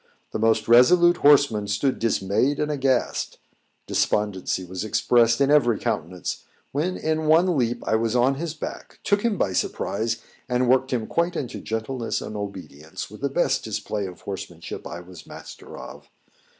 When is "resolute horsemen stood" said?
0.67-1.99